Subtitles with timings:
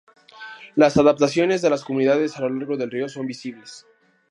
[0.75, 3.85] Las adaptaciones de las comunidades a lo largo del río son visibles.